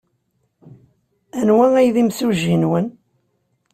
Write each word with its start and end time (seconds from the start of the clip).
Anwa 1.39 1.67
ay 1.75 1.87
d 1.95 1.97
imsujji-nwen? 2.01 2.87